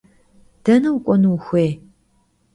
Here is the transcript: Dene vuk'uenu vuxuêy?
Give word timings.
Dene 0.63 0.89
vuk'uenu 0.93 1.27
vuxuêy? 1.33 1.71